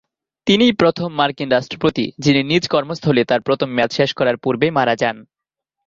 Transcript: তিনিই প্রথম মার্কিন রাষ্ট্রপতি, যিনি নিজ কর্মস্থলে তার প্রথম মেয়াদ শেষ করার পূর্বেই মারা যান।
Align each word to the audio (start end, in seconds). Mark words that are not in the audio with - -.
তিনিই 0.47 0.73
প্রথম 0.73 1.09
মার্কিন 1.13 1.49
রাষ্ট্রপতি, 1.51 2.05
যিনি 2.19 2.41
নিজ 2.43 2.63
কর্মস্থলে 2.67 3.21
তার 3.25 3.41
প্রথম 3.41 3.69
মেয়াদ 3.69 3.91
শেষ 3.91 4.09
করার 4.13 4.37
পূর্বেই 4.37 4.71
মারা 4.71 4.95
যান। 4.95 5.17